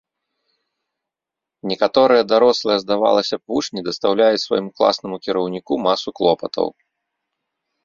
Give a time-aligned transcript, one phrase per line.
[1.71, 6.67] Некаторыя дарослыя, здавалася б, вучні дастаўляюць свайму класнаму кіраўніку масу клопатаў.